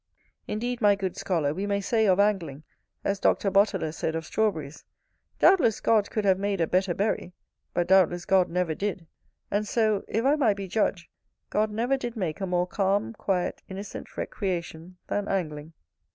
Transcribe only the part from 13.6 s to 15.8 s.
innocent recreation than angling.